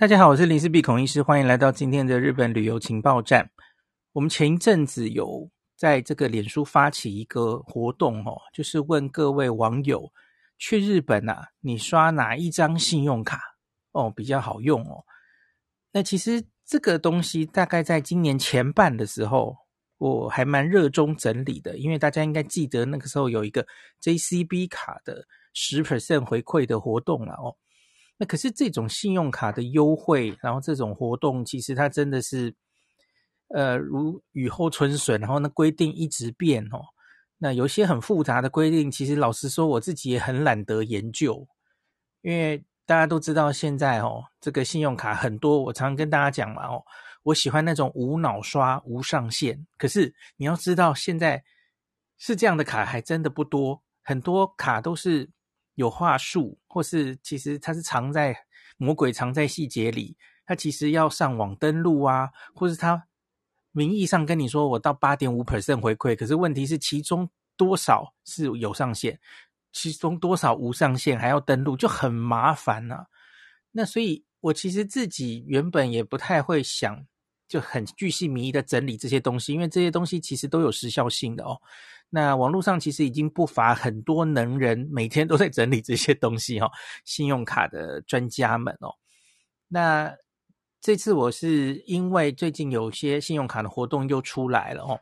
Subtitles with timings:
[0.00, 3.50] 大家好，我是林氏璧孔医师，欢迎来到今天的日本旅游情报站。
[4.12, 10.12] 我们前一阵子有在这个脸书发起一个活动哦，就是问各位网友
[10.56, 13.40] 去日本啊，你刷哪一张信用卡
[13.90, 15.04] 哦比较好用哦？
[15.90, 19.56] 那其实这个东西大概在今年前半的时候，
[19.98, 23.66] 我还蛮热衷整理的，因为大家应该记得那个时候有一个
[24.00, 27.56] JCB 卡的十 percent 回馈的活动了哦。
[28.20, 32.52] 那可是这种信用卡的优惠，然后这种活动，其实它真的是，
[33.54, 35.20] 呃，如雨后春笋。
[35.20, 36.80] 然后那规定一直变哦。
[37.38, 41.46] 那有些很复杂的规定，其实老实说，我自己也很懒得研究。
[42.20, 46.82] 因为大家都知道现在哦，这个信用卡很多，我常跟大家讲嘛哦，
[47.22, 49.64] 我喜欢那种无脑刷、无上限。
[49.78, 51.44] 可是你要知道，现在
[52.16, 55.30] 是这样的卡还真的不多，很多卡都是。
[55.78, 58.36] 有话术，或是其实它是藏在
[58.78, 63.06] 魔鬼藏在细节里，它其实要上网登录啊，或是它
[63.70, 69.20] 名义上跟你说我到八点五 percent 回馈，可是问题是其中多少是有上限，
[69.72, 73.06] 其中多少无上限还要登录，就很麻烦呐、啊。
[73.70, 77.06] 那所以我其实自己原本也不太会想。
[77.48, 81.58] 就很巨细靡遗的整理这些东西，因为这些东西其实都有时效性的哦。
[82.10, 86.70] 那网络上其实已经不乏很多能人，每天都在整理这些东西哦。
[87.04, 88.94] 信用卡的专家们哦。
[89.68, 90.16] 那
[90.80, 95.00] 这次我是因为最近有些信用卡的活动又出来了哦。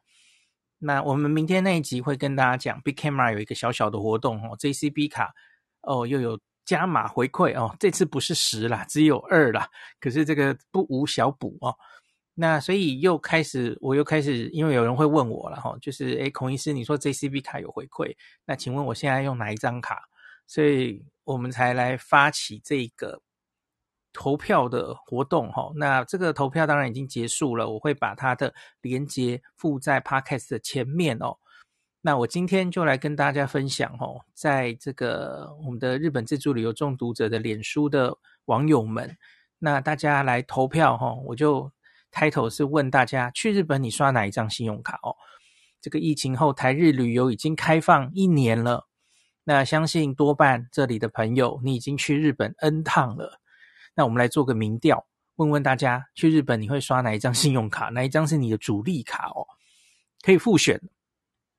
[0.79, 5.33] 那我们明天那一集会跟大家讲，Big Camera 有一个小小的活动哦，JCB 卡
[5.83, 7.75] 哦又有加码回馈哦。
[7.79, 9.69] 这次不是十啦，只有二啦，
[10.01, 11.73] 可是这个不无小补哦。
[12.39, 20.03] 那所以又开始，我又开始，因为有人会问我了哈，就是诶，孔医师，你说 JCB 卡有回馈，那请问我现在用哪一张卡？
[20.47, 23.23] 所以我们才来发起这个
[24.13, 25.73] 投票的活动哈。
[25.77, 31.39] 那这个投票当然已经结束了，我会把它的连接附在 Podcast 的前面哦。
[32.03, 39.17] 那我今天就来跟大家分享哦，在这个我们的日本自助旅游中毒者的脸书的网友们，
[39.59, 41.73] 那大家来投票哈，我就。
[42.17, 45.15] 开头是问大家去日本你刷哪一张信用卡哦？
[45.83, 48.89] 这个疫情后台日旅游已经开放一年了，
[49.45, 53.39] 那相信多半这里的朋友你已经去日本 N 趟了。
[53.95, 57.91] 那我们来做个民调，问问大家去日本你会刷哪一张信用卡？
[57.91, 59.45] 哪一张是你的主力卡哦？
[60.25, 60.81] 可以复选。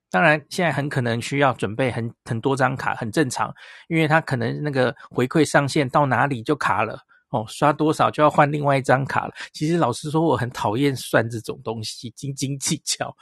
[0.10, 3.54] 当然现在很可能需要准备很很多张卡，很正常，
[3.90, 7.06] 因为它可能那个回馈上限到哪里就卡了。
[7.30, 9.34] 哦，刷多少就要换另外一张卡了。
[9.52, 13.16] 其实老实说，我很讨厌算这种东西，斤斤计较。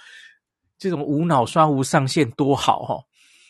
[0.78, 3.04] 这种无脑刷无上限多好哦。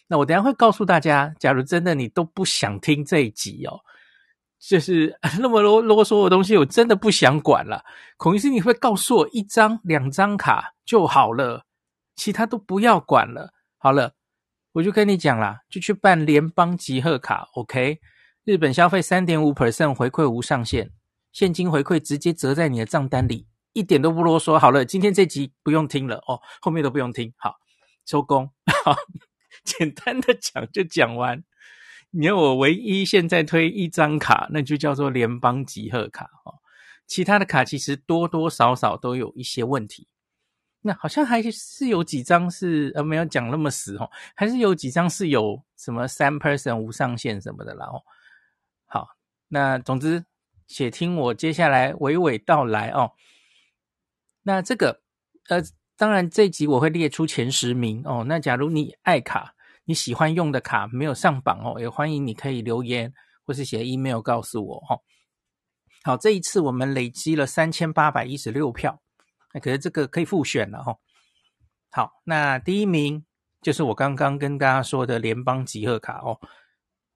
[0.08, 3.80] 那我等下会告诉大家，假如真的你都不想听这一集哦，
[4.60, 7.84] 就是 那么啰啰嗦的东西，我真的不想管了。
[8.16, 11.66] 孔医师，你会告诉我一张两张卡就好了，
[12.16, 13.52] 其他都不要管了。
[13.78, 14.14] 好了，
[14.74, 18.00] 我就跟你讲啦，就去办联邦集贺卡，OK。
[18.46, 20.92] 日本消费三点五 percent 回馈无上限，
[21.32, 24.60] 现金回馈直接折在你的账单里，一点都不啰嗦。
[24.60, 27.34] 好了，今天这集不用听了哦，后面都不用听。
[27.38, 27.56] 好，
[28.06, 28.52] 收工。
[28.84, 28.96] 好，
[29.66, 31.44] 简单的讲就讲完。
[32.12, 36.62] 你要我唯一现在推一张卡，那就叫做联邦集贺卡哦。
[37.08, 40.08] 其他的卡其实多多少少都有一些问题。
[40.82, 48.04] 那好像还是有几张是呃没有讲那么死哦，还是有几张是有什么三 percent 无上限什么的啦哦。
[49.48, 50.26] 那总之，
[50.68, 53.12] 且听我接下来娓娓道来哦。
[54.44, 55.02] 那这个，
[55.50, 55.62] 呃，
[55.96, 58.26] 当然这集我会列出前十名哦。
[58.28, 59.56] 那假如你爱卡，
[59.86, 63.14] 你喜欢用的卡没有上榜哦，也欢迎你可以留言
[63.46, 65.02] 或是写 email 告诉我哦。
[66.04, 69.02] 好，这一次我们累积了三千八百一十六票，
[69.54, 71.00] 那可是这个可以复选了哦。
[71.92, 73.26] 好，那第一名
[73.62, 76.40] 就是我刚刚跟大家说的联邦集贺卡哦。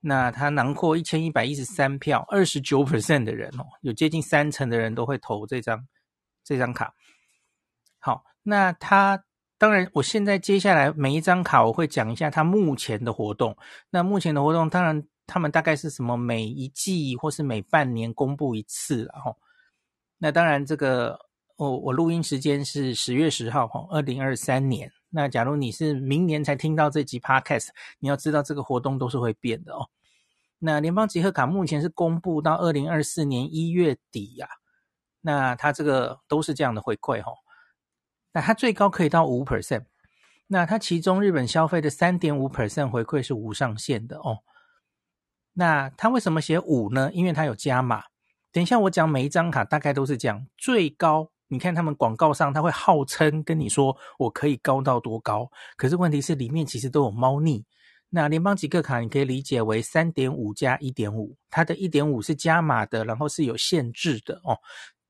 [0.01, 5.85] 那他囊括一千一百一十三票，二十九 percent 的人哦，有接近三成的人都会投这张
[6.43, 6.93] 这张卡。
[7.99, 9.21] 好，那他
[9.57, 13.57] 当然，我现在接下来每一张卡我会讲一下他目前的活动。
[13.89, 16.15] 那目前的活动，当然他们大概是什么？
[16.15, 19.37] 每一季或是每半年公布一次，然后
[20.17, 21.19] 那当然这个
[21.57, 24.89] 我我录音时间是十月十号哈，二零二三年。
[25.09, 27.69] 那假如你是明年才听到这集 Podcast，
[27.99, 29.89] 你要知道这个活动都是会变的哦。
[30.59, 34.53] 那联邦集贺卡目前是公布到二零二四年一月底呀、啊，
[35.21, 37.37] 那它这个都是这样的回馈、哦。
[38.33, 39.85] 那它最高可以到五 percent，
[40.47, 44.39] 那它其中日本消费的三点五 percent 回馈是无上限的哦。
[45.53, 47.09] 那它为什么写五呢？
[47.13, 48.03] 因为它有加码，
[48.51, 57.65] 等一下我讲每一张卡大概都是这样，最高你看他们广告上他会号称跟你说我可以高到多高，可是问题是里面其实都有猫腻。
[58.11, 64.57] 那联邦极客卡你可以理解为三点五加一点五，它的一点五是加码的，然后是有限制的哦，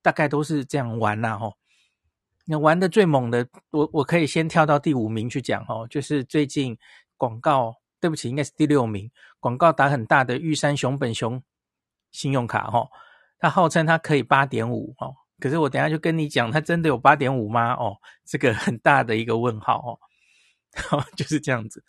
[0.02, 1.54] 大概都是这样玩呐、啊、哦。
[2.46, 6.76] 那玩的最猛的，我我可以先跳到第五名去讲哦，就是最近
[7.16, 11.42] 广告，对不起，应该是第六名，广告打很大的玉山熊本熊
[12.10, 12.88] 信用卡哦，
[13.38, 17.72] 它号称它可以八点五哦，可是我等下就跟你讲，它真的有八点五吗？
[17.72, 19.98] 哦，这个很大的一个问号哦，
[20.88, 21.82] 好， 就是这样子。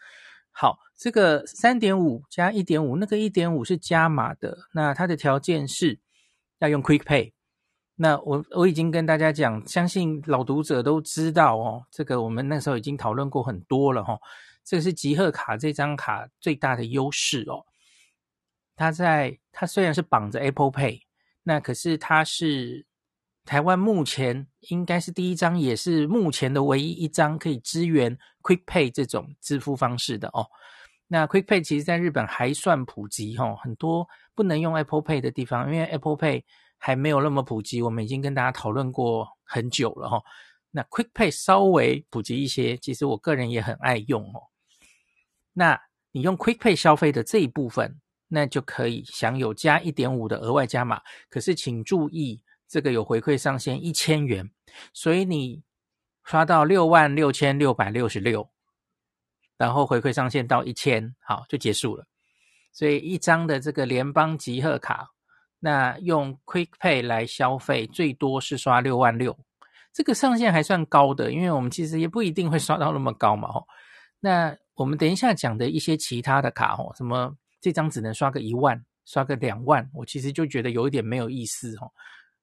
[0.50, 6.00] 好，这个三点五加一点五，那个一点五是加码的，那它的条件是
[6.60, 7.34] 要用 Quick Pay。
[7.96, 14.20] 那我我已经跟大家讲，相信老读者都知道哦，这个我们那时候已经讨论过很多了哈、哦。
[14.64, 17.66] 这个是集贺卡这张卡最大的优势哦，
[18.76, 21.02] 它在它虽然是绑着 Apple Pay，
[21.44, 22.86] 那可是它是。
[23.44, 30.46] 台湾目前应该是第一张，也是目前的唯一一张可以支援 Quick Pay 这种支付方式的哦。
[31.08, 36.44] 那 Quick Pay 其实在日本还算普及哦，很多不能用 Apple Pay 的地方，因为 Apple Pay
[36.78, 40.22] 还没有那么普及，我们已经跟大家讨论过很久了哈。
[40.70, 44.44] 那 Quick Pay 稍微普及一些，其实我个人也很爱用哦。
[45.54, 52.44] 那你用 Quick Pay 消费的这一部分，那就可以享有加一点五的额外加码，可是请注意。
[52.72, 54.50] 这个有回馈上限一千元，
[54.94, 55.62] 所以你
[56.24, 58.50] 刷到六万六千六百六十六，
[59.58, 62.08] 然后回馈上限到一千，好，就结束了。
[62.72, 65.10] 所以一张的这个联邦集贺卡，
[65.60, 69.38] 那用 Quick Pay 来消费，最多是刷六万六，
[69.92, 73.50] 这个上限还算高的，因为我们其实也不一定会刷到那么高嘛。
[74.22, 81.92] 那我们等一下讲的一些其他的卡，吼，什么这张只能刷个一万，刷个两万，我其实就觉得有一点没有意思，吼。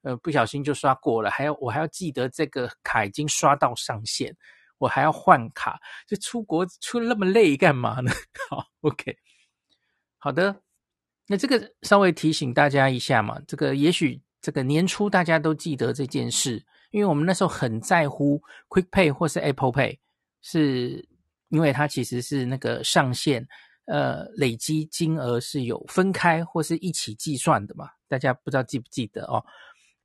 [0.08, 4.34] 呃，不小心就刷过了，还要我还要记得这个卡已经刷到上限，
[4.78, 8.10] 我还要换卡，就出国出那么累干嘛呢？
[8.49, 9.14] 好，OK，
[10.16, 10.62] 好的，
[11.26, 19.99] 那这个稍微提醒大家一下嘛，这个也许这个年初大家都记得这件事，因为我们那时候很在乎 Quick Pay 或是 Apple Pay，
[20.40, 21.06] 是
[21.50, 23.46] 因为它其实是那个上限，
[23.84, 29.44] 呃，累积金额是有分开或是一起计算的嘛，大家不知道记不记得哦？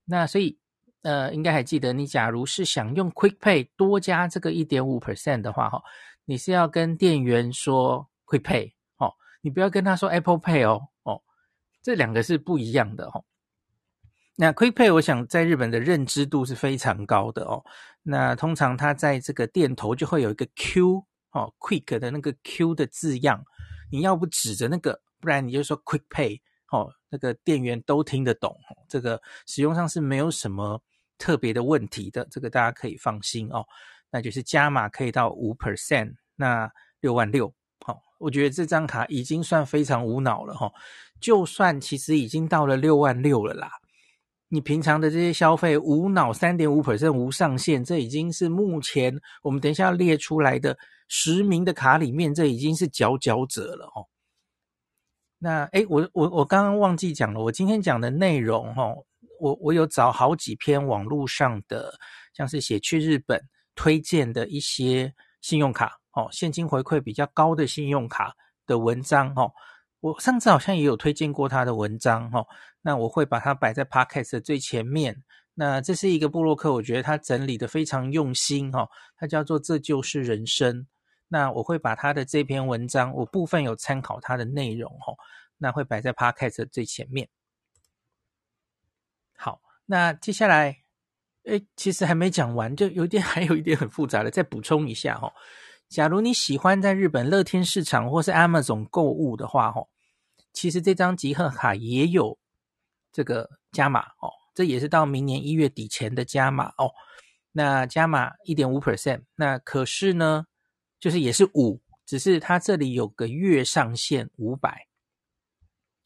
[0.05, 0.57] 那所以，
[1.01, 5.81] 呃，应该还记得，你假如是想用 Quick Pay 多加这个一点五 percent 的话，哈，
[6.25, 11.21] 你是要跟店员说 Quick Pay，哦，你不要跟他说 Apple Pay 哦，哦，
[11.81, 13.25] 这两个是不一样的，哦。
[14.35, 17.63] 那 Quick Pay 我想在日本的认知度是非常高的哦。
[18.01, 23.45] 那通常它在这个店头就会有一个 Q，哦，Quick 的那个 Q 的字样，
[23.91, 26.41] 你要不指着那个，不然你就说 Quick Pay。
[26.71, 28.57] 哦，那个店员都听得懂，
[28.89, 30.81] 这个使用上是没有什么
[31.19, 33.63] 特别的问题的，这个大家可以放心哦。
[34.09, 36.67] 那就是加码可以到五 percent，那
[37.01, 37.53] 六万六，
[37.85, 40.71] 好，我觉得这张卡已经算非常无脑了哈。
[41.21, 43.69] 就算其实已经到了六万六了啦，
[44.49, 50.75] 你平常的这些消费无脑三点五 percent 无上限，这已经是目前我们等一下要列出来的
[51.07, 54.09] 十名的卡里面，这已经是佼佼者了哦。
[55.43, 58.95] 那诶，我我我刚刚忘记讲了，我今天讲的内容哈，
[59.41, 61.93] 我我有找好几篇网络上的，
[62.33, 63.41] 像是写去日本
[63.75, 68.33] 推荐的一些信用卡哦，现金回馈比较高的信用卡
[68.65, 69.51] 的文章哦，
[69.99, 72.45] 我上次好像也有推荐过他的文章哈，
[72.81, 75.13] 那我会把它摆在 Podcast 的最前面。
[75.55, 78.87] 那这是一个部落客，我觉得他整理的非常用心哈，
[79.17, 80.87] 他叫做这就是人生。
[81.33, 85.17] 那我会把他的这篇文章，我部分有参考他的内容哦，
[85.57, 87.27] 那会摆在 Podcast 的最前面。
[89.35, 90.83] 好，那接下来，
[91.45, 95.33] 诶，其实还没讲完，就有点 还有一点很复杂的，再补充一下哈。
[95.89, 99.87] 假如你喜欢在日本乐天市场或是 Amazon 购物的话哈，
[100.53, 102.37] 其实这张集贺卡也有
[103.11, 106.91] 这个加码哦，这也是到明年一月底前的加码哦。
[107.53, 110.45] 那加码一点五 percent，那可是呢？
[111.03, 114.87] 就是也是五，只是它这里有个月上限五百，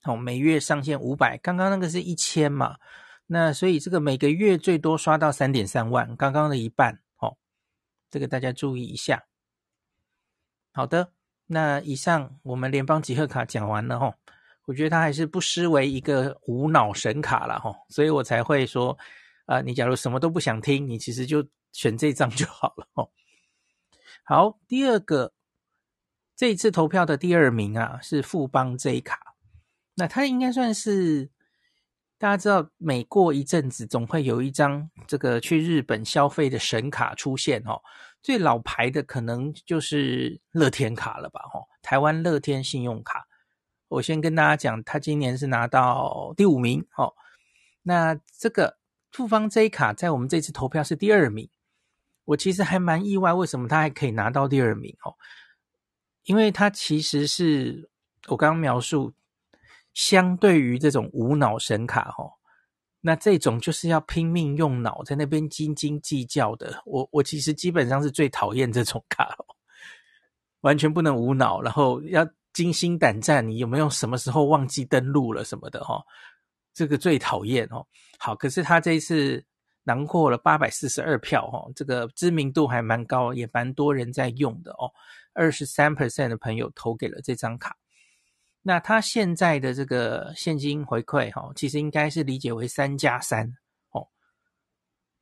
[0.05, 2.77] 哦，每月上限五百，刚刚那个是一千嘛，
[3.27, 7.37] 那所以这个每个月最多刷到三点三万，刚刚的一半，哦，
[8.09, 9.23] 这个大家注意一下。
[10.73, 11.11] 好的，
[11.45, 14.17] 那以上我们联邦极鹤卡讲完了哈，
[14.65, 18.97] 我觉得它还是不失为一个无脑神卡了哈，所以我才会说，
[19.45, 23.07] 啊，你假如什么都不想听，你其实就选这张就好了哦。
[24.29, 25.31] 好，第二个，
[26.35, 29.37] 这一次投票的第二名啊，是富邦 J 卡，
[29.95, 31.29] 那它应该算是
[32.17, 37.81] 大家知道，每过一阵子总会有一张这个去日本消费的神卡出现哦。
[38.21, 41.39] 最老牌的可能就是乐天卡了吧？
[41.53, 43.29] 哦，台湾乐天信用卡。
[43.87, 47.13] 我先跟大家讲，他今年是拿到第五名哦。
[47.83, 48.77] 那这个
[49.09, 51.49] 富邦 J 卡在我们这次投票是第二名。
[52.27, 55.15] 我其实还蛮意外，为什么他还可以拿到第二名哦？
[56.23, 57.89] 因为他其实是
[58.27, 59.13] 我刚刚描述。
[59.93, 62.31] 相对于这种无脑神卡齁，
[63.01, 66.83] 那这种就是要拼命用脑在那边斤斤计较的。
[66.85, 69.45] 我我其实基本上是最讨厌这种卡哦，
[70.61, 75.99] 完全不能无脑，然后要惊心胆战，你有没有什么时候忘记登录了什么的齁，
[76.75, 77.83] 这个最讨厌哦。
[78.19, 79.43] 好，可是他这一次
[79.87, 84.91] 囊括了八百四十二票哦，这个知名度还蛮高，也蛮多人在用的哦。
[85.31, 87.77] 二十三 percent 的朋友投给了这张卡。
[88.63, 93.55] 那他现在的这个现金回馈，哈，其实应该是理解为三加三
[93.91, 94.09] 哦。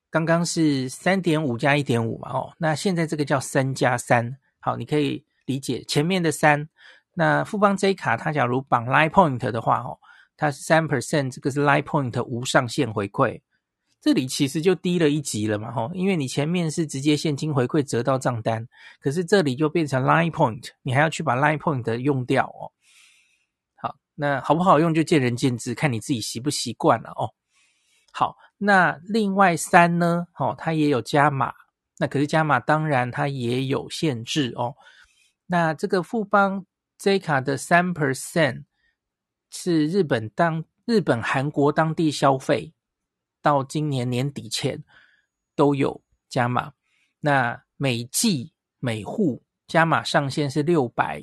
[0.09, 6.67] 刚刚是三点五加一点五嘛，哦，那现在这个叫三加三，好，你可以理解前面的三。
[7.13, 9.99] 那富邦 J 卡，它假如绑 Line Point 的话，哦，
[10.35, 13.39] 它是三 percent，这个是 Line Point 无上限回馈，
[14.05, 18.67] 这里其实就低了一级了嘛，吼，因为你前面是直接现金回馈折到账单，
[18.99, 22.69] 可是这里就变成 Line Point，你还要去把 Line Point 的用掉哦。
[23.75, 27.33] 好那好不好用就见仁见智，看你自己习不习惯了哦。
[28.11, 30.27] 好，那另外三呢？
[30.37, 31.51] 哦，它也有加码，
[31.97, 34.75] 那可是加码当然它也有限制哦。
[35.47, 36.63] 那这个富邦
[36.99, 38.65] J 卡的三 percent
[39.49, 42.71] 是日本当日本韩国当地消费，
[43.45, 44.83] 到今年年底前
[45.55, 46.73] 都有加码。
[47.19, 51.21] 那每季每户加码上限是六百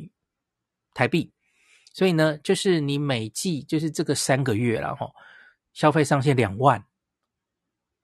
[0.95, 1.33] 台币。
[1.93, 5.11] 所以呢，就是你每季就是这个三个月了哈，
[5.73, 6.85] 消费上限两万，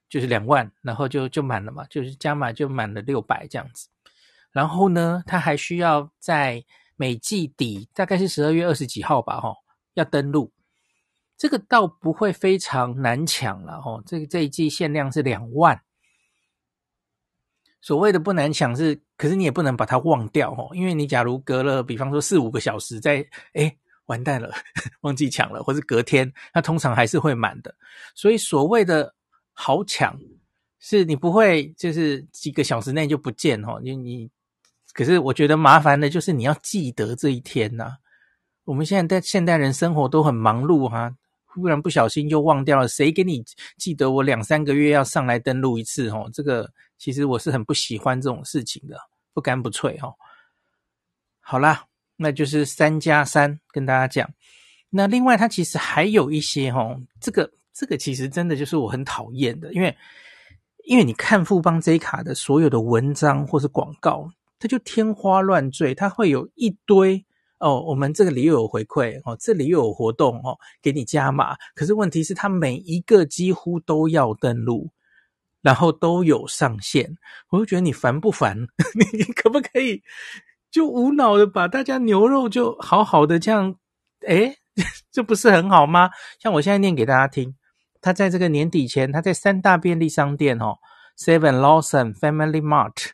[0.08, 3.88] 就是两万，然后就就满了嘛，就是加码就满了六百这样子。
[4.50, 6.64] 然后呢，他还需要在
[6.96, 9.54] 每季底，大概是十二月二十几号吧，哈，
[9.94, 10.52] 要登录。
[11.38, 15.80] 这个倒不会非常难抢了哈，这个这一季限量是两万。
[17.80, 24.52] 所谓的不难抢是，可是你也不能把它忘掉哦，因为你假如隔了，比方说四五个小时再，诶，完蛋了，
[25.02, 27.73] 忘记抢了，或是隔天，那通常还是会满的。
[28.16, 29.14] 所以所谓的
[29.52, 30.18] 好抢，
[30.80, 34.28] 是你不会就是几个小时内就不见哦，你你，
[34.92, 37.99] 可是我觉得麻烦的就是你要记得这一天呐。
[38.64, 41.14] 我们现在在现代人生活都很忙碌哈。
[41.50, 43.42] 忽然不小心又忘掉了，谁给你
[43.78, 46.08] 记得我两三个月要上来登录一次？
[46.10, 48.96] 哦，这个其实我是很不喜欢这种事情的，
[49.32, 50.14] 不干不脆哈。
[51.40, 51.86] 好啦，
[52.16, 54.30] 那就是三加三跟大家讲。
[54.90, 59.96] 那另外，它其实还有一些哈，这个这个其实真的就是我很讨厌的，因为
[60.84, 67.24] 因为你看富邦 J 卡的所有的文章或是广告，它就天花乱坠，它会有一堆。
[67.60, 71.56] 哦，我们这个里又有回馈哦，这里又有活动哦，给你加码。
[71.74, 74.90] 可是问题是，他每一个几乎都要登录，
[75.60, 77.16] 然后都有上限。
[77.50, 78.56] 我就觉得你烦不烦？
[79.12, 80.02] 你可不可以
[80.70, 83.74] 就无脑的把大家牛肉就好好的这样？
[84.26, 84.56] 诶，
[85.10, 86.10] 这不是很好吗？
[86.38, 87.56] 像我现在念给大家听，
[88.00, 90.76] 他在这个年底前，他在三大便利商店哦
[91.18, 93.10] ，Seven、Lawson、Family Mart，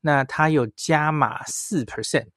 [0.00, 2.28] 那他有加码四 percent。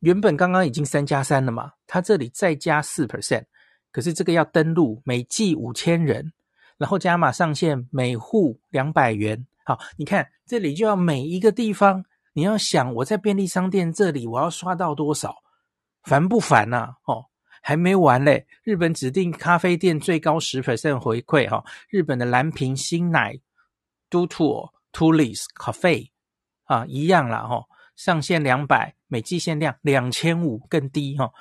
[0.00, 3.44] 原本刚刚已经三加三了嘛，它这里再加四 percent，
[3.92, 6.32] 可是这个要登录，每季五千人，
[6.76, 9.46] 然后加码上限每户两百元。
[9.64, 15.36] 好，你看这里就要每一个地方，你要想我在便利商店这里我要刷到多少，
[16.02, 16.94] 烦不烦呐、啊？
[17.04, 17.26] 哦，
[17.62, 23.38] 还没完嘞，日本指定咖啡店最高十 percent 回馈哈、哦，日本的蓝瓶新奶
[24.08, 26.08] 都兔 Tulis Cafe
[26.64, 27.64] 啊一样啦哈、哦，
[28.02, 28.94] 上限两百。
[29.08, 31.32] 每季限量两千五，更低哈、哦，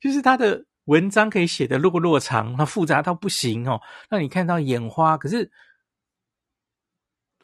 [0.00, 5.16] 就是他的文章可以写得落落长，它复杂到不行哦，让你看到眼花。
[5.16, 5.50] 可是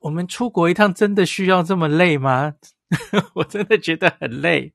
[0.00, 2.54] 我们出国一趟真的需要这么累吗？
[3.34, 4.74] 我真的觉得很累。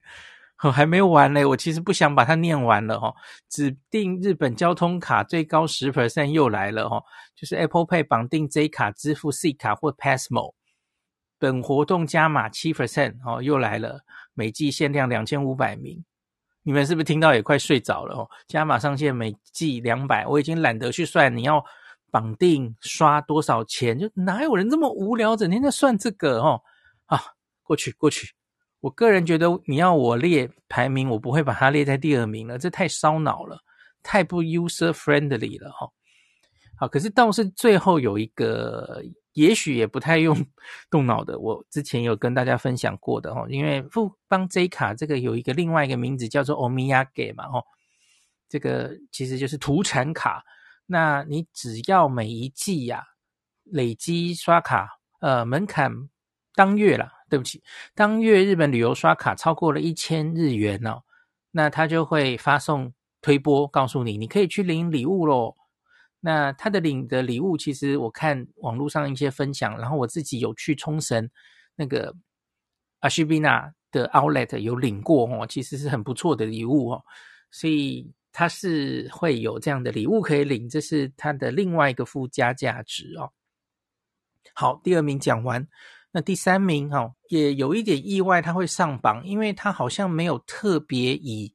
[0.64, 3.14] 我，还没完嘞，我其实不想把它念完了、哦。
[3.48, 7.04] 指定日本交通卡最高十 percent 又来了、哦，
[7.36, 10.56] 就是 Apple Pay 绑定 J 卡支付 C 卡或 Passmo。
[11.38, 14.02] 本活动加码七 percent 哦，又来了，
[14.34, 16.04] 每季限量两千五百名，
[16.64, 18.30] 你们是不是听到也快睡着了哦？
[18.48, 21.64] 加码上限每季两百，我已经懒得去算你要
[22.12, 26.62] 绑定刷多少钱，就哪有人这么无聊，整天在算这个哦？
[27.06, 27.22] 啊，
[27.64, 28.34] 过去过去，
[28.80, 33.60] 我个人觉得你要我列排名，我不会把它列在第二名了，这太烧脑了。
[34.08, 35.90] 太不 user friendly 了哈。
[36.78, 39.02] 好，可是倒是最后有一个，
[39.36, 40.46] 也许也不太用
[40.90, 47.62] 动脑的，我之前有跟大家分享过的哈，因为富邦 J 卡这个有一个另外一个名字叫做 Omiyage 嘛哈，
[48.48, 50.44] 这个其实就是土产卡。
[50.86, 53.04] 那你只要每一季呀、
[53.64, 55.92] 累积刷卡，呃，门槛
[56.54, 57.62] 当月啦，对不起，
[57.94, 61.04] 当月日本旅游刷卡超过了一千日元哦，
[61.52, 65.58] 那他就会发送推播告诉你，你可以去领礼物喽。
[66.26, 71.30] 那他的领的礼物，其实我看网络上一些分享，然后我自己有去冲绳
[71.76, 72.16] 那个
[73.02, 77.04] 阿西比纳的 Outlet 有领过哦，其实是很不错的礼物哦，
[77.52, 83.32] 所以他是会有这样的礼物可以领，这是他的另外一个附加价值哦。
[84.56, 85.68] 好，第二名讲完，
[86.12, 91.54] 那第三名哦，也有一点意外，他会上榜，因为他好像没有特别以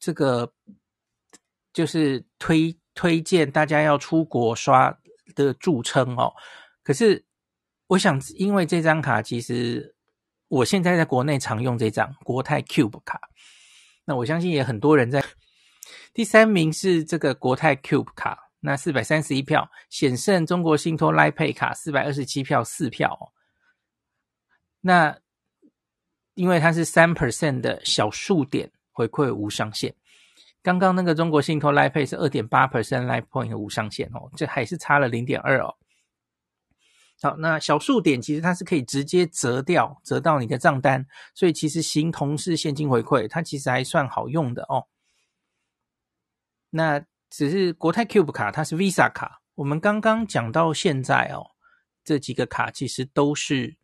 [0.00, 0.52] 这个
[1.72, 2.76] 就是推。
[2.94, 4.98] 推荐大家要出国刷
[5.34, 6.32] 的著称哦，
[6.82, 7.24] 可是
[7.86, 9.94] 我想，因为这张卡其实
[10.48, 13.20] 我现在在国内常用这张国泰 Cube 卡，
[14.04, 15.24] 那我相信也很多人在。
[16.14, 23.32] 第三名是这个国泰 Cube 卡，那四百三十一票，险胜中国信托 l i p a y 卡四百二十七票四票哦。
[24.80, 25.18] 那
[26.34, 29.94] 因为它是三 percent 的小数点回馈无上限。
[30.62, 35.74] 刚刚那个中国信托 Life Pay 是二点八 percent Life Point 无上限哦，这还是差了零点二哦。
[37.20, 44.86] 好，那小数点其实它是可以直接折掉，折到你的账单，所以其实形同是现金回馈，它其实还算好用的哦。
[46.70, 51.50] 那只是国泰 Cube 卡，它是 Visa 卡，我们刚刚讲到现在哦，
[52.04, 53.76] 这几个卡其实都是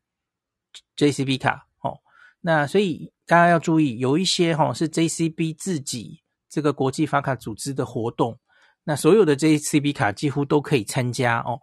[0.97, 2.01] JCB 卡哦。
[2.41, 6.23] 那所以大家要注意，有一些哈、哦、是 JCB 自己。
[6.49, 8.39] 这个国际发卡组织的活动，
[8.85, 11.61] 那所有的这些 CB 卡几乎都可以参加哦。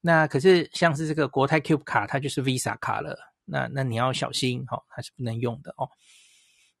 [0.00, 3.18] 那可是像是这个国泰 Cube 卡，它就是 Visa 卡了。
[3.44, 5.88] 那那你要小心、哦，它是不能用的哦。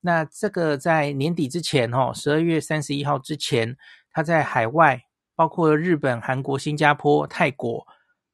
[0.00, 3.76] 那这个在年底之前哦，十二月三十一号之前，
[4.12, 5.02] 它在海外，
[5.34, 7.86] 包括日本、韩国、新加坡、泰国，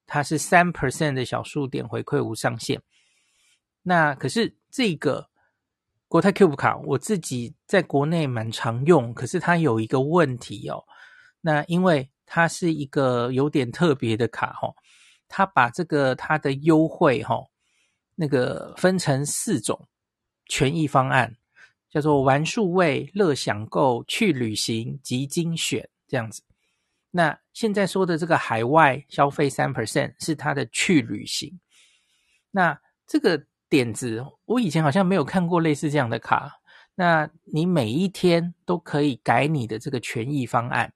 [0.06, 2.80] 它是三 percent 的小数点回馈无上限。
[3.82, 5.30] 那可是这个。
[6.08, 10.82] 国泰 Cube 卡，我自己在国内蛮常用，可是它有一个问题哦。
[11.42, 14.74] 那因为它是一个有点特别的卡哈、哦，
[15.28, 17.50] 它把这个它的优惠哈、哦，
[18.14, 19.86] 那个分成四种
[20.46, 21.36] 权益方案，
[21.90, 26.42] 叫做玩数位、乐享购、去旅行及精选这样子。
[27.10, 31.60] 那现在说的这个海外消费三 percent 是它的去旅行，
[32.50, 33.44] 那这个。
[33.68, 36.60] 点子，我以前好像没有看过类似这样的卡。
[36.94, 40.92] 那你每一天都可以改你的这个权益方案。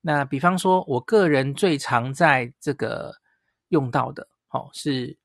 [0.00, 3.14] 那比方说，我个人最常在这个
[3.68, 5.18] 用到的，哦，是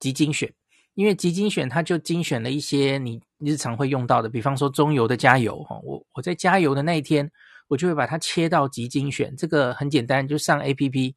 [0.00, 0.52] 集精选，
[0.94, 7.30] 因为集精选它就精选了一些你日常会用到的，比方说中油的加油，哈，我我在加油的那一天，
[7.68, 9.36] 我就会把它切到集精选。
[9.36, 11.14] 这个很简单，就上 APP。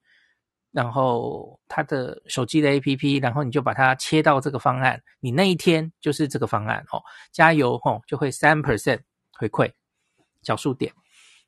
[0.71, 7.01] 然后它的手机的 APP，然后你就把它切到这个方案，你那一天就是这个方案哦，
[7.31, 8.99] 加油哦，就会三 percent
[9.33, 9.71] 回馈
[10.43, 10.93] 小数点。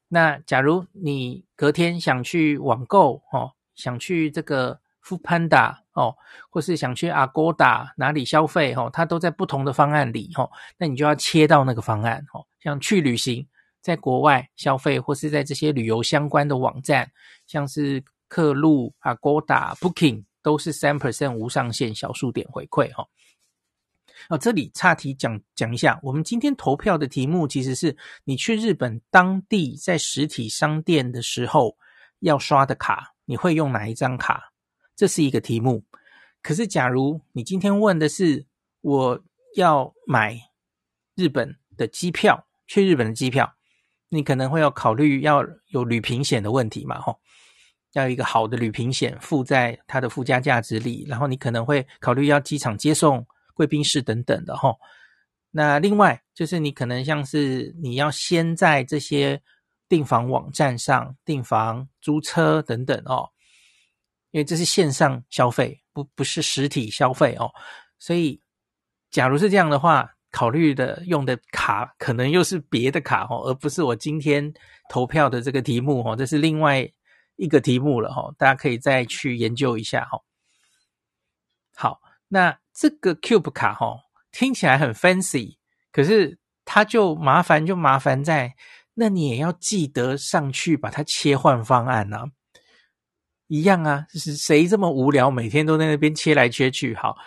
[0.08, 6.16] 那假如你隔天想去网购哦，想去这个 Foodpanda 哦，
[6.50, 13.48] 或是想去 Agoda 哪里消费哦，它都在不同的方案里哦，那你就要切到那个方案哦，像去旅行，
[13.82, 17.12] 在国外消费或是在这些旅游相关的网站，
[17.46, 18.04] 像是。
[18.32, 23.06] 客路、Agoda、Booking 都是三 percent 无上限小数点回馈哈。
[24.30, 31.76] 哦，这里岔题讲讲一下，我们今天投票的题目其实是你去日本当地在实体商店的时候
[32.20, 34.54] 要刷的卡，你会用哪一张卡？
[34.96, 35.84] 这是一个题目。
[36.42, 38.46] 可是假如你今天问的是
[38.80, 39.22] 我
[39.58, 40.40] 要买
[41.16, 43.54] 日本的机票，去日本的机票，
[44.08, 47.02] 你可能会要考虑要有旅平险的问题嘛？
[47.02, 47.14] 哈。
[47.94, 54.74] 要一个好的旅平险附在它的附加价值里，然后你可能会考虑要机场接送、贵宾室等等的齁。
[55.52, 59.42] 那另外就是你可能像是你要先在这些
[59.90, 63.30] 订房网站上订房、租车等等哦，
[64.32, 67.52] 因为这是线上消费，不不是实体消费哦。
[68.00, 68.42] 所以
[69.10, 74.54] 假如是这样的话，考虑的用的卡可能又是别的卡哦，而不是我今天
[74.90, 76.90] 投票的这个题目哦，这是另外。
[77.42, 80.22] 一个题目了哈，大家可以再去研究一下哈。
[81.76, 83.98] 好，那这个 Cube 卡哈
[84.32, 85.58] 听起来很 fancy，
[85.92, 88.54] 可是它就麻烦就麻烦在
[88.94, 92.26] 那你也要记得上去把它切换方案啊。
[93.48, 96.94] 一样啊，是谁这么无聊，每天都在那边切来切去？
[96.94, 97.18] 好，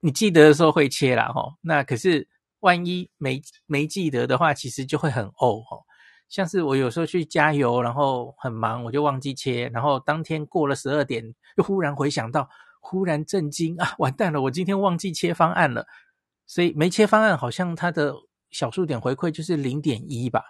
[0.00, 1.56] 你记得的时候会切啦齁。
[1.60, 2.28] 那可是
[2.60, 5.82] 万一没没记得的话，其实就会很呕齁。
[6.28, 12.48] 像是我有时候去加油，然后很忙，我就忘记切，然后当天过了十二点，又忽然回想到，
[12.80, 15.86] 忽然震惊啊，完蛋了，我今天忘记切方案了。
[16.46, 18.14] 所以没切方案，好像它的
[18.50, 20.42] 小数点回馈就是零点一吧，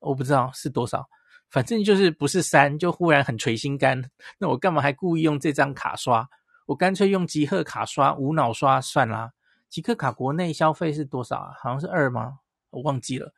[0.00, 1.06] 我不知道是多少。
[1.50, 4.02] 反正就是不是三，就忽然很捶心肝。
[4.38, 6.28] 那我干嘛还故意用这张卡刷？
[6.66, 9.30] 我干脆用极贺卡刷，无脑刷算啦。
[9.68, 11.52] 极贺卡国内消费是多少啊？
[11.60, 12.38] 好像是二吗？
[12.70, 13.32] 我忘记了。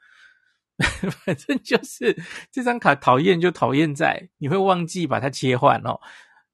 [1.25, 2.17] 反正就是
[2.51, 6.01] 这张卡讨厌就讨厌在你会忘记把它切换哦。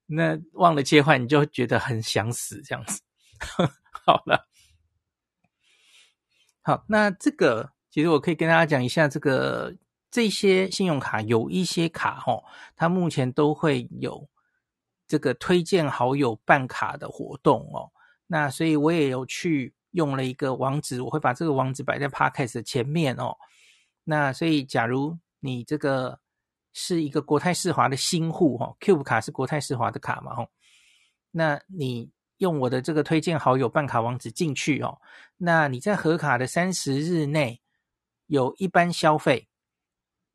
[0.05, 3.01] 那忘了切换，你就觉得很想死这样子。
[4.05, 4.47] 好了，
[6.61, 9.75] 好，那这个其实我可以跟大家讲一下这个。
[10.13, 12.43] 这些信用卡有一些卡齁，
[12.75, 14.29] 它目前都会有
[15.07, 17.89] 这个推荐好友办卡的活动哦。
[18.27, 23.35] 那所以我也有去用了一个网址，我会把这个网址摆在 Podcast 的前面哦。
[24.03, 26.19] 那所以假如你这个
[26.73, 30.47] 是一个国泰世华的新户哈，Cube 卡是国泰世华的卡嘛齁，
[31.31, 34.99] 那你用我的这个推荐好友办卡网址进去哦，
[35.37, 37.61] 那你在核卡的三十日内
[38.27, 39.47] 有一般消费。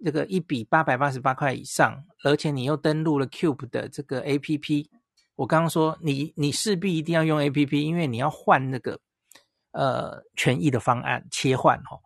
[0.04, 4.86] 这个一笔八百八十八块以上，而且你又登录了 Cube 的这个 APP，
[5.34, 9.00] 我刚刚说你你势必一定要用 APP，因为你要换那个
[9.72, 12.00] 呃权益的方案切换哈、哦。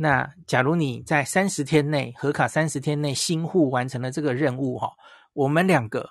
[0.00, 4.92] 那假如你在三十天内核卡三十天内新户完成了这个任务哈、哦，
[5.32, 6.10] 我们两个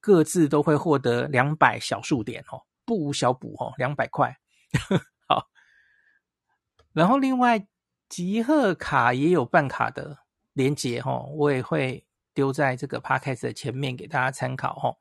[0.00, 4.36] 各自都会获得两百小数点哦，不无小补哦，两百块。
[5.26, 5.48] 好，
[6.92, 7.66] 然后另外。
[8.10, 10.18] 集贺卡也有办卡的
[10.52, 14.96] 连接哈，我也会丢在这个 podcast 的前面给大家参考哈。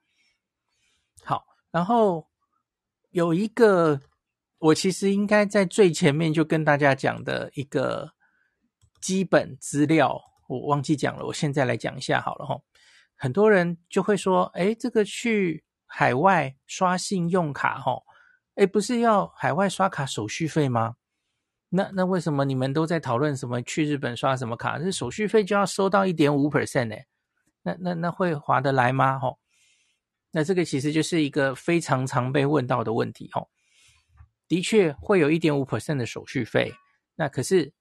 [1.23, 2.27] 好，然后
[3.09, 3.99] 有一个
[4.59, 8.13] 我其实应该在最前面就跟大家讲的一个
[9.01, 12.59] 基本资料，我忘记讲了，我现在来讲一下好了哈。
[13.15, 18.01] 很多人就会说，诶，这个去海外刷信用卡哈，
[18.55, 20.95] 诶，不是要海外刷卡手续费吗？
[21.69, 24.79] 那那为什么你们都在讨论什么去日本刷什么卡？
[24.79, 26.95] 这手续费就要收到一点五 percent 呢？
[27.61, 29.19] 那那那会划得来吗？
[29.19, 29.37] 吼，
[30.31, 33.29] 那这个其实就是一个非常常被问到的问题。
[33.33, 33.49] 吼，
[34.47, 36.73] 的确会有一点五 percent 的手续费。
[37.15, 37.73] 那可是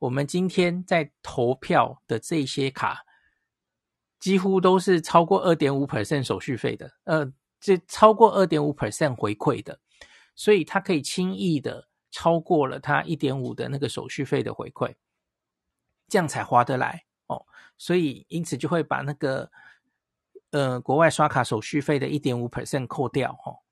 [0.00, 3.04] 我们今天在投票的这些卡，
[4.18, 9.78] 几乎都是超过二点五 percent 手续费的，呃，这超过二点五 percent 回馈的，
[10.34, 11.86] 所以它可以轻易的。
[12.12, 14.96] 超过了它一点五的那个手续费的回馈，
[16.08, 17.46] 这样才划得来哦。
[17.78, 19.48] 所以因此就会把那个
[20.50, 23.62] 呃国外刷卡手续费的一点五 percent 扣掉哦。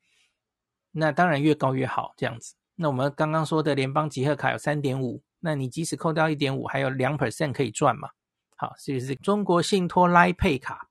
[0.92, 2.54] 那当然越高越好，这样子。
[2.76, 8.11] 那我们刚刚说的联邦集贺卡有三点五，那你即使扣掉一点五，还有两 percent 可以赚嘛？
[8.57, 10.88] 好，这就是中国信托 Line Pay 卡，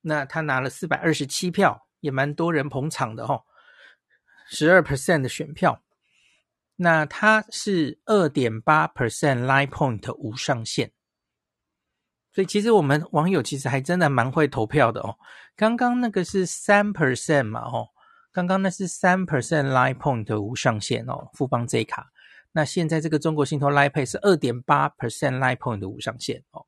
[0.00, 3.42] 那他拿了四百二十七票，也蛮多人捧场的哦，
[4.48, 5.82] 十二 percent 的选票。
[6.76, 10.92] 那他是二点八 percent Line Point 无上限，
[12.32, 15.16] 所以其实我们网友其实还真的蛮会投票的哦。
[15.56, 17.88] 刚刚那个是三 percent 嘛，哦，
[18.30, 22.12] 刚刚那是三 percent Line Point 无上限哦，富邦 J 卡。
[22.56, 26.64] 那现在这个中国信托 Line Pay 是二点八 percent Line Point 无上限哦。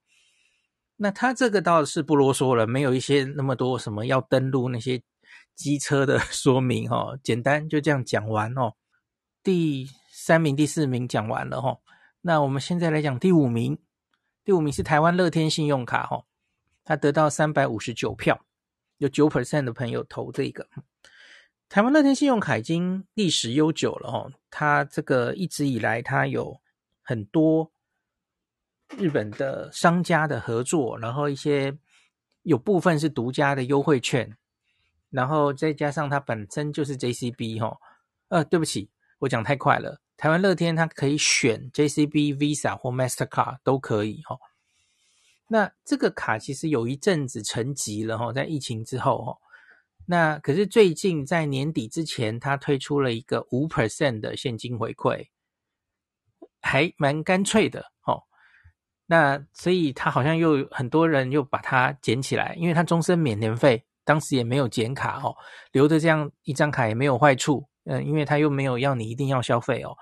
[0.96, 5.02] 那它这个倒是不啰嗦了，没有一些那么多什么要登录那些
[5.54, 8.74] 机车的 说明哦，简单就这样讲完哦。
[9.42, 11.78] 第三名、第四名讲完了哈，
[12.20, 13.78] 那我们现在来讲第五名。
[14.44, 16.22] 第五名是台湾乐天信用卡哈，
[16.84, 18.38] 它得到三百五十九票，
[18.98, 20.68] 有九 percent 的朋友投这个。
[21.68, 26.58] 台湾乐天信用卡已经历史悠久了哈，它这个一直以来它有
[27.02, 27.70] 很多
[28.96, 31.76] 日本的商家的合作，然后一些
[32.42, 34.34] 有部分是独家的优惠券，
[35.10, 37.76] 然后再加上它本身就是 JCB 哈，
[38.28, 38.88] 呃，对不起。
[39.18, 44.38] 我讲太快了，台湾乐天它可以选 JCB、Visa 或 Mastercard 都可以哈。
[45.48, 49.38] 那这个卡其实有一阵子沉寂了哈，在疫情之后哈。
[50.10, 55.28] 那可是最近在年底之前，它推出了一个五 percent 的现金回馈，
[56.62, 58.22] 还蛮干脆的哦。
[59.04, 65.36] 那所以它好像又很多人又把它捡起来，因为它终身免年费，当时也没有减卡哦，
[65.72, 67.68] 留着这样一张卡也没有坏处。
[67.84, 69.96] 嗯，因为他又没有要你一定要消费哦。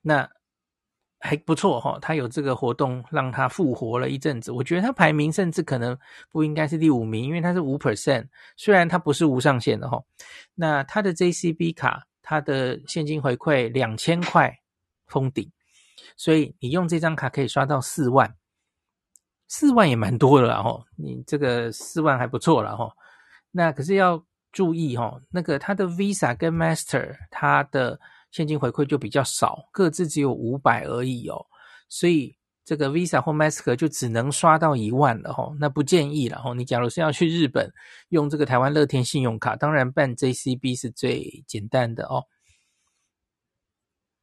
[0.00, 0.30] 那
[1.26, 4.52] 还不错哈，他有这个活动让他复活了一阵子。
[4.52, 5.98] 我觉得他排名甚至可能
[6.30, 8.26] 不应该是第五名，因为他是五 percent，
[8.58, 9.98] 虽然他不是无上限的哈。
[10.54, 14.54] 那他的 JCB 卡，他的现金回馈两千块
[15.06, 15.50] 封顶，
[16.14, 18.36] 所以你用这张卡可以刷到四万，
[19.48, 20.84] 四万也蛮多的了哈。
[20.94, 22.92] 你这个四万还不错了哈。
[23.50, 27.98] 那可是要注意哈，那个他的 Visa 跟 Master，他的。
[28.34, 31.46] 现金回馈就比较少，各自只有五百而已哦，
[31.88, 36.52] 所以这个 Visa 或 Master 就只能刷到一万了哈，那不建议了哈。
[36.52, 37.72] 你假如是要去日本
[38.08, 42.24] 用这个台湾乐天信用卡，当然办 JCB 是最简单的哦。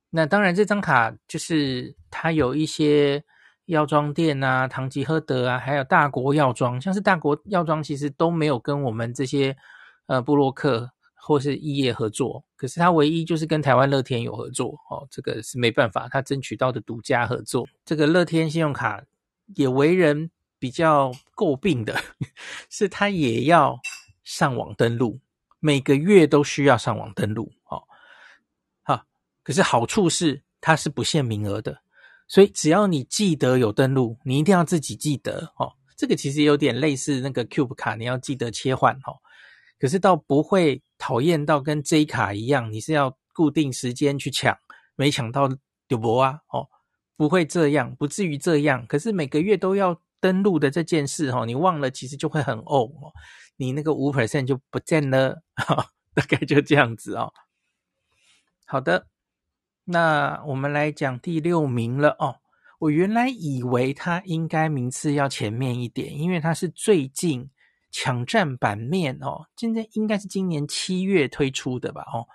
[0.09, 3.23] 那当然这张卡就是它有一些
[3.67, 9.55] 药妆店啊、唐吉诃德啊，还有大国药妆，像是大国药妆其实都没有跟我们这些
[10.07, 10.91] 呃布洛克。
[11.23, 17.67] 或是异业合作，可是他唯一就是跟台湾乐天有合作哦，这个是没办法，他争取到的独家合作。
[17.85, 19.03] 这个乐天信用卡
[19.55, 21.95] 也为人比较诟病的，
[22.69, 23.79] 是他也要
[24.23, 25.19] 上网登录，
[25.59, 27.83] 每个月都需要上网登录哦。
[28.81, 29.05] 好，
[29.43, 31.81] 可是好处是它是不限名额的，
[32.27, 35.71] 所以只要你记得有登录，你一定要自己记得哦。
[35.95, 39.21] 这个其实有点类似那个 Cube 卡，你要记得切换哦。
[39.81, 44.55] 可是倒不会讨厌到跟 J 卡一样，你是要固定时间去抢，
[44.95, 45.49] 没抢到
[45.87, 46.69] 就没啊，哦，
[47.17, 48.85] 不会这样，不至于这样。
[48.85, 53.11] 可是每个月都要登录的这件事，哦，你忘了其实就会很呕哦，
[53.57, 57.33] 你那个五 percent 就不见了，哦，大概就这样子哦。
[58.67, 59.07] 好的，
[59.85, 62.35] 那我们来讲第六名了哦。
[62.77, 67.49] 我原来以为他应该名次要前面一点，因为他是最近。
[67.91, 72.03] 抢占版面哦，今天应该是今年七月推出的吧？
[72.13, 72.25] 哦，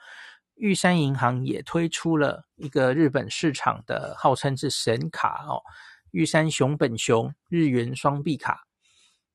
[0.54, 5.62] 玉山银行也推出了一个日本市场的号称是神卡哦，
[6.10, 8.64] 玉山熊本熊日元双币卡。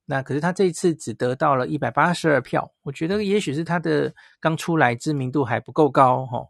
[0.06, 6.48] 那可是他这一次只得到了一百八十二票，我觉得也许是他的刚出来知名度还不够高哈、哦。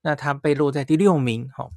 [0.00, 1.70] 那他被落在第六名哈、哦。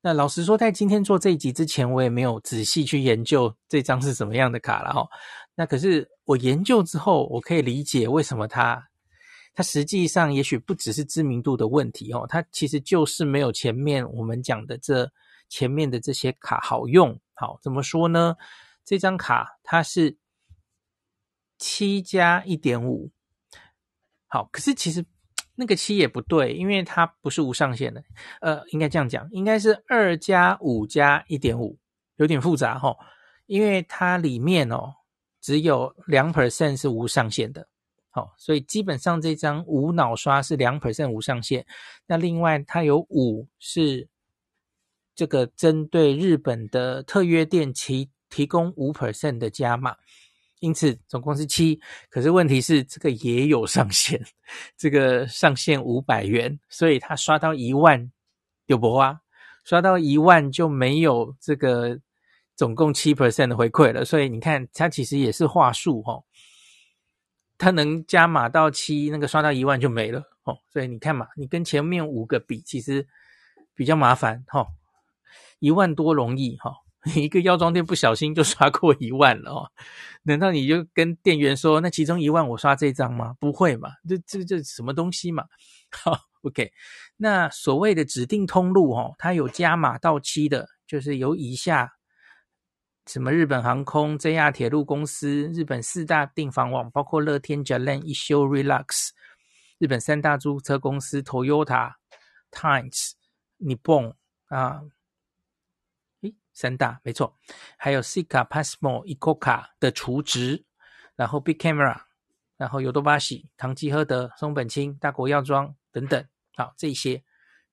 [0.00, 5.08] 那老实说，在今天做这一集之前，我也没有仔细去研究这张是什么样的卡了哈、哦。
[5.58, 8.80] 那可是我研究之后，我可以理解为什么它，
[9.54, 15.10] 它实际上也许不只是知名度的问题哦，它其实就是没有前面我们讲的这
[15.48, 17.18] 前面的这些卡好用。
[17.34, 18.36] 好，怎么说呢？
[18.84, 20.16] 这张卡它是
[21.58, 23.10] 七加一点五，
[24.28, 25.04] 好，可是其实
[25.56, 28.04] 那个七也不对，因为它不是无上限的，
[28.40, 31.76] 呃，应该这样讲，应该是二加五加一点五，
[32.14, 32.96] 有点复杂哈、哦，
[33.46, 34.94] 因为它里面哦。
[35.40, 37.66] 只有两 percent 是无上限的，
[38.10, 41.64] 好，所以基本上这张无脑刷是两 percent 无上限。
[42.06, 44.08] 那另外它有五是
[45.14, 49.96] 这个针对日本的特约店提提供五 percent 的加码，
[50.58, 51.80] 因此总共是七。
[52.10, 54.20] 可是问题是这个也有上限，
[54.76, 58.10] 这个上限五百元，所以他刷到一万
[58.66, 59.20] 有不花？
[59.64, 62.00] 刷到一万就没有这个。
[62.58, 66.24] 总共七 percent 的回馈了，所以你看，它其实也是话术哦。
[67.56, 70.58] 它能加码到七，那个刷到一万就没了哦。
[70.72, 73.06] 所以你看嘛，你跟前面五个比，其实
[73.76, 74.66] 比较麻烦哈。
[75.60, 76.72] 一万多容易哈，
[77.14, 79.70] 一个药妆店不小心就刷过一万了哦。
[80.24, 83.36] 难道你就跟店员说，那其中一万我刷这张吗？
[83.38, 85.44] 不会嘛，这这这什么东西嘛？
[85.94, 86.72] 好，OK。
[87.16, 91.92] 那所谓的指定通路哦，它有加码到七的，就是有以下。
[93.07, 99.09] 什么日本航空、JR 铁路公司、日本四大订房网，包括乐天、JALEN、一休、Relax，
[99.77, 104.83] 日本三大租车公司，Toyota、Times、Nippon 啊，
[106.21, 107.37] 诶，三大没错，
[107.77, 110.63] 还有 Suica、Pasmo、ICOCA 的储值，
[111.17, 112.03] 然后 Big Camera，
[112.55, 117.21] 然后ヨドバシ、唐吉诃德、松本清、大国药妆等等，好，这些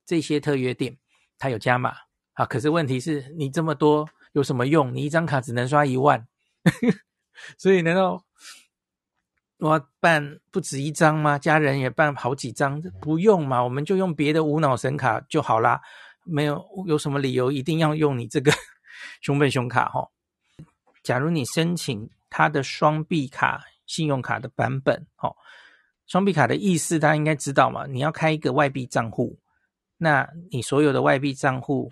[0.05, 0.99] 这些特约店
[1.39, 1.95] 它有加码，
[2.33, 4.11] 好，可是问题是你这么多。
[4.36, 4.94] 有什么用？
[4.94, 6.28] 你一张卡只能刷一万，
[7.58, 8.22] 所以难道
[9.60, 11.40] 我要办不止一张吗？
[11.40, 13.64] 家人也办好几张，不用嘛？
[13.64, 15.80] 我们就用别的无脑神卡就好啦。
[16.26, 18.52] 没有有什么理由一定要用你这个
[19.24, 20.06] 熊本熊卡哈？
[21.02, 25.34] 假如你申请他的双币卡信用卡的版本，哦，
[26.08, 27.88] 双币卡的意思大家应该知道嘛？
[27.88, 29.40] 你要开一个外币账户，
[29.98, 31.90] 那你所有的外币账户。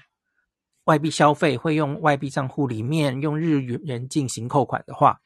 [0.86, 5.20] 外币消费会用外币账户里面用日元进行扣款的话，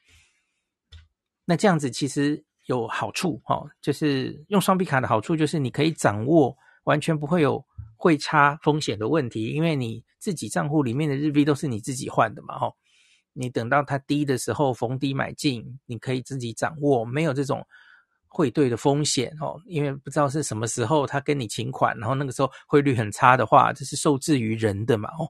[1.44, 7.64] 那这样子其实有好处哦，就是用双币卡的好处就是你可以掌握完全不会有
[7.96, 12.76] 汇差风险的问题，因为你自己账户里面的日币都是你自己换的嘛，吼，
[13.32, 17.66] 你等到它低的时候逢低买进，你可以自己掌握，没有这种
[18.28, 25.28] 汇兑的风险哦，因为不知道是什么时候他跟你请款，然后那个时候汇率很差的话，这是受制于人的嘛，哦，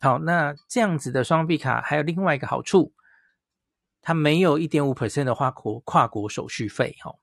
[0.00, 2.92] 好，那这样子的双币卡还有另外一个好处，
[4.00, 7.14] 它没有一点五 percent 的跨国跨国手续费，哈，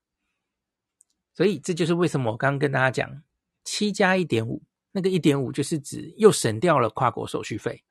[1.34, 3.22] 所以这就是为什么我刚刚跟大家讲。
[3.64, 4.62] 七加一点五，
[4.92, 7.84] 那个一点五就是指又省掉了跨国手续费，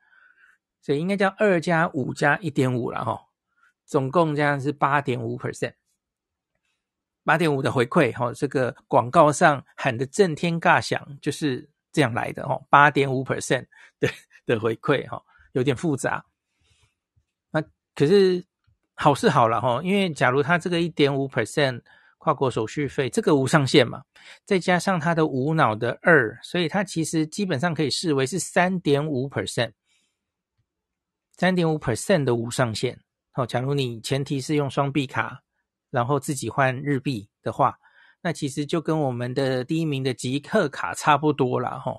[0.81, 3.27] 所以应该叫二加五加一点五了哈，
[3.85, 5.75] 总共这样是八点五 percent，
[7.23, 13.67] 八点五的回馈哈，这个广告上喊的震天尬响就是这样来的哈，八点五 percent
[13.99, 14.09] 对
[14.47, 16.25] 的回馈哈，有点复杂，
[17.51, 17.61] 那
[17.93, 18.43] 可是
[18.95, 21.83] 好是好了哈，因为假如他这个一点五 percent。
[22.19, 24.03] 跨国手续费这个无上限嘛，
[24.43, 29.71] 再加上它的无脑的二，所以它其实基本上可以视为是三点五 percent，
[31.37, 32.99] 三点五 percent 的无上限。
[33.31, 35.41] 好，假如你前提是用双币卡，
[35.89, 37.77] 然后自己换日币的话，
[38.19, 41.95] 那其实就跟我们的第一名的极客卡差不多了哈。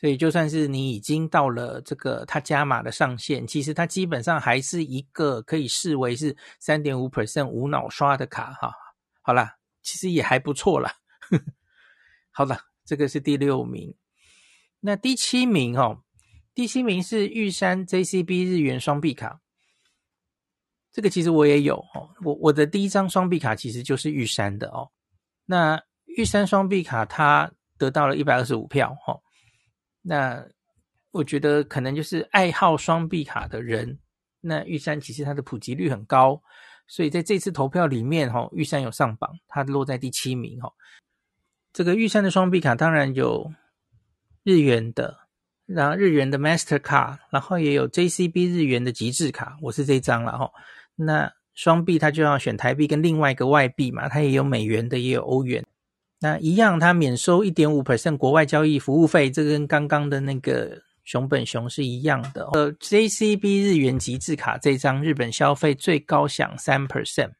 [0.00, 8.72] 所以，就算是你已经到了这个它加码的上限，其实它基本上还是一个可以视为是三点五 percent 无脑刷的卡哈。
[9.20, 10.90] 好啦，其实也还不错啦。
[12.32, 13.94] 好了，这个是第六名。
[14.80, 16.02] 那第七名哦，
[16.54, 19.42] 第七名是玉山 JCB 日元双币卡。
[20.90, 24.90] 这个其实我也有哦，我我的第一张双币卡其实就是玉山的哦。
[25.44, 29.20] 那玉山双币卡它得到了一百二十五票哦。
[30.02, 30.46] 那
[31.10, 33.98] 我觉得可能就是爱好双币卡的人，
[34.40, 36.40] 那玉山其实它的普及率很高，
[36.86, 40.72] 所以在这次投票里面，哈，玉山有上榜，它落在第七名，哈。
[41.72, 43.52] 这个玉山的双币卡当然有
[44.42, 45.18] 日元的，
[45.66, 50.50] 然后日元的 Master 卡，然后也有 JCB 日元的极致卡，我是这张了，哈。
[50.96, 55.64] 那双币它就要选台币跟另外一个外币嘛，它也有美元的，也有欧元。
[56.22, 62.44] 那一样，它免收一点五 percent 国外交易服务费，这跟刚刚的那个熊本熊是一样的。
[62.52, 67.32] 呃，JCB 日元极致卡这张日本消费最高享三 percent，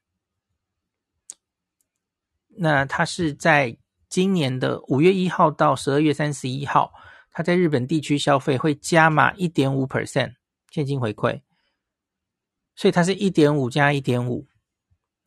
[2.57, 3.77] 那它是在
[4.09, 6.91] 今年的五月一号到十二月三十一号，
[7.33, 10.33] 它在日本地区消费会加码一点五 percent
[10.71, 11.43] 现金回馈，
[12.75, 14.47] 所以它是一点五加一点五。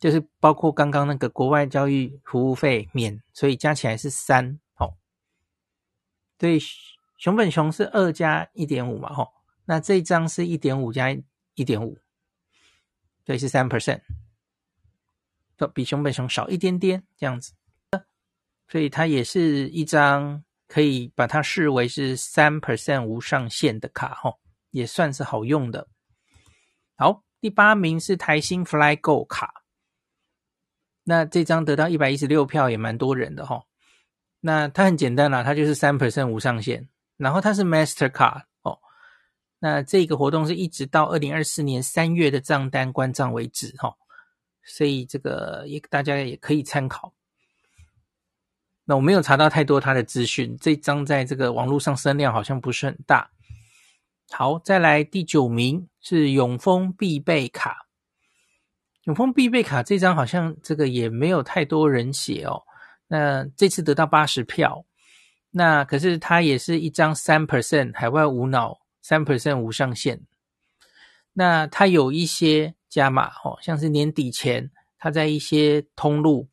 [0.04, 4.98] 就是包括刚刚那个国外交易服务费免，所以加起来是三，哦。
[6.36, 6.58] 对
[7.16, 9.32] 熊本熊是二加一点五嘛，吼。
[9.64, 11.10] 那这一张是一点五加
[11.54, 11.96] 一点五，
[13.24, 14.02] 所以是三 percent，
[15.56, 17.54] 都比熊本熊少一点点这样子。
[18.68, 24.38] 所以它也是一张可以把它视为是三 percent 无上限的卡，吼，
[24.68, 25.88] 也算是好用的。
[26.94, 29.63] 好，第八名是台新 FlyGo 卡。
[31.04, 33.62] 那这张得到一百一十六票也蛮多人的齁，
[34.40, 36.88] 那它很简单啦，它就是三 percent 无上限，
[37.18, 38.78] 然后它是 Master Card 哦。
[39.58, 43.94] 那这个活动是一直到二零二四年三月的账单关账为止齁，
[44.62, 47.12] 所以这个也大家也可以参考。
[48.86, 53.30] 那我没有查到太多它的资讯，这张在这个网络上声量好像不是很大。
[54.30, 57.83] 好，再来第九名是永丰必备卡。
[59.04, 62.62] 永丰必备卡这张好像这个也没有太多人写哦。
[63.06, 64.84] 那这次得到八十票，
[65.50, 70.22] 那可是它也是一张三 percent 海外无脑，三 percent 无上限。
[71.34, 76.48] 那它有一些加码哦，像是年底前它在一些通路，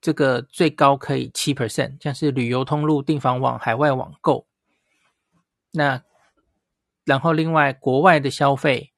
[0.00, 4.46] 这个最高可以七 percent，像是旅游通路、订房网、海外网购。
[5.72, 6.00] 那
[7.04, 8.92] 然后另外国外的消费。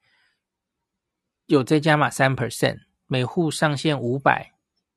[1.50, 4.52] 有再加码三 percent，每户上限五百，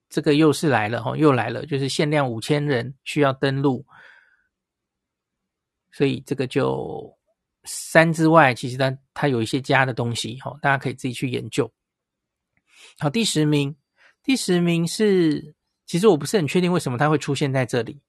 [0.08, 3.84] 这个又是来了哈，又来了，就是限量五千人需要登录，
[5.91, 7.12] 所以这个就
[7.64, 11.74] 三之外，其实它它有一些加的东西哈，大家可以自己去研究。
[12.99, 13.76] 好，第十名，
[14.22, 15.56] 第十名是，
[15.88, 17.99] 其实我不是很确定为什么它会出现在这里，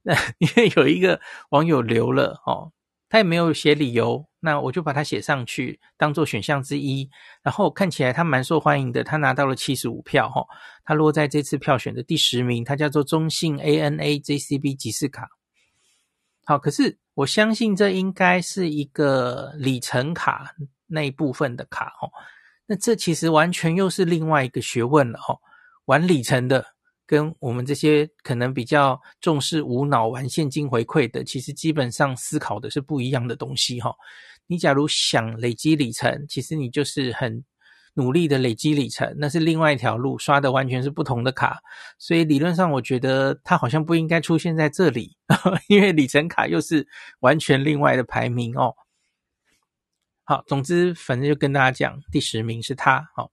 [0.00, 1.20] 那 因为有一个
[1.50, 2.72] 网友留了哦。
[3.10, 7.10] 他也没有写理由，那我就把它写上去，当做选项之一。
[7.42, 10.46] 然后看起来他蛮受欢迎的，他拿到了七十五票，哈，
[10.84, 12.64] 他落在这次票选的第十名。
[12.64, 15.28] 他叫做中信 ANA JCB 集市卡。
[16.44, 20.54] 好，可是我相信这应该是一个里程卡
[20.86, 22.08] 那一部分的卡，哈。
[22.66, 25.36] 那这其实完全又是另外一个学问了，哈。
[25.86, 26.64] 玩里程的
[27.10, 33.92] 跟我们这些可能比较重视无脑玩现金回馈的，其实基本上思考的是不一样的东西哈。
[34.46, 37.44] 你假如想累积里程，其实你就是很
[37.94, 41.58] 努力的累积里程，那是另外一条路，刷的完全是不同的卡。
[41.98, 45.16] 所以理论上，我觉得它好像不应该出现在这里，
[45.66, 46.86] 因为里程卡又是
[47.18, 48.76] 完全另外的排名哦。
[50.22, 53.10] 好，总之反正就跟大家讲，第十名是它。
[53.16, 53.32] 好，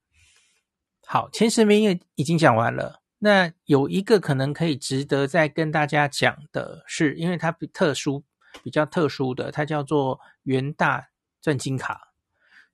[1.05, 3.03] 好，前十名也已经讲完了。
[3.19, 8.23] 那有一个可能可以值得再跟大家讲的是，因为它比特殊，
[8.63, 11.09] 比较特殊的，它叫做元大
[11.41, 12.13] 钻金卡。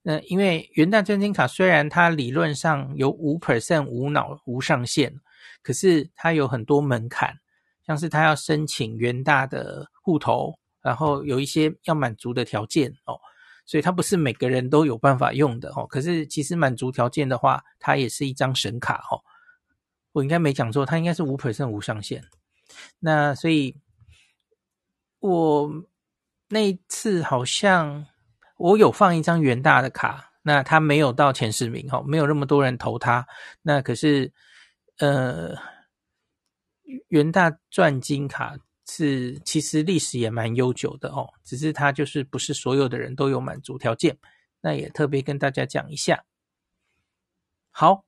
[0.01, 5.17] 那因为元大钻金卡虽然它理论上有五 percent 无脑无上限，
[5.61, 7.39] 可是它有很多门槛，
[7.87, 13.17] 像是它要申请元大的户头，然后有一些要满足的条件哦，
[13.65, 15.87] 所以它不是每个人都有办法用的哦。
[15.87, 19.23] 可是其实满足条件的话，它也是一张神卡哦。
[20.13, 22.23] 我应该没讲错，它应该是五 percent 无上限。
[22.99, 23.75] 那所以，
[25.19, 25.69] 我
[26.49, 28.05] 那一次好像
[28.57, 33.27] 我有放一张元大的卡，那它没有到前十名哈，没有那么多人投它。
[33.61, 34.31] 那可是，
[34.99, 35.55] 呃，
[37.09, 38.55] 元大钻金卡
[38.87, 44.17] 是其实历史也蛮悠久的哦，只是它就是不是所有的人都有满足条件。
[44.61, 46.23] 那也特别跟大家讲一下。
[47.71, 48.05] 好。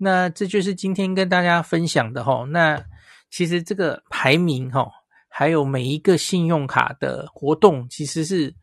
[0.00, 2.46] 那这就是今天跟大家分享的齁。
[2.46, 2.82] 那
[3.30, 4.88] 其实这个排名齁，
[5.28, 8.54] 还有每一个信用卡的活动，其实是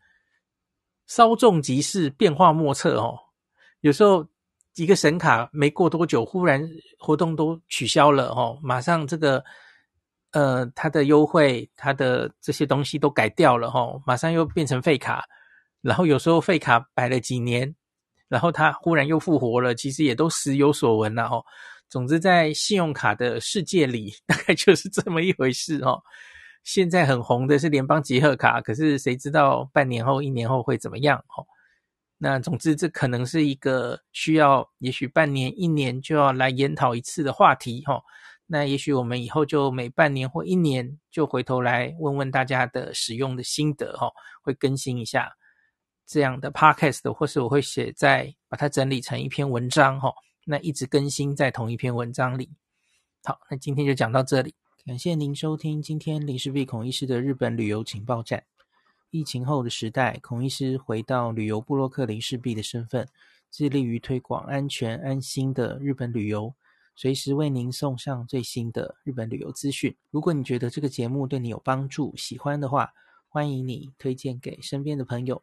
[1.06, 3.18] 稍纵即逝，变化莫测哦。
[3.80, 4.26] 有时候
[4.76, 6.66] 一个神卡没过多久，忽然
[6.98, 9.44] 活动都取消了哦，马上这个
[10.32, 15.24] 呃它的优惠，它的这些东西都改掉了哦，马上又变成废卡。
[15.82, 17.74] 然后有时候废卡摆了几年。
[18.28, 21.44] 然后它忽然又复活了，其实也都时有所闻了哦。
[21.88, 26.02] 总之，在信用卡的世界里， 大概就是这么一回事哦。
[26.64, 31.46] 现在很红的是联邦集贺卡，可是谁知道半年后、一年后会怎么样哦？
[32.18, 38.02] 那总之，这可能是一个需要，也许半年、一年就要来研讨一次的话题哦。
[38.46, 44.10] 那也许我们以后就每半年或一年就回头来问问大家的使用的心得哦，
[44.42, 45.30] 会更新一下。
[46.06, 52.48] 这样的 podcast，或是我会写在把它整理成一篇文章哈，那一直更新在同一篇文章里。
[53.24, 54.54] 好，那今天就讲到这里，
[54.86, 58.44] 感谢您收听今天林氏璧孔医师的日本旅游情报站。
[59.10, 63.08] 疫情后的时代，孔医师回到旅游部落客林氏璧的身份，
[63.50, 66.54] 致力于推广安全安心的日本旅游，
[66.94, 69.94] 随时为您送上最新的日本旅游资讯。
[70.10, 72.92] 如果你觉得这个节目对你有帮助，喜欢的话，
[73.28, 75.42] 欢迎你推荐给身边的朋友。